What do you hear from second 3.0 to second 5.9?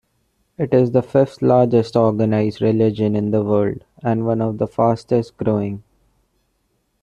in the world and one of the fastest-growing.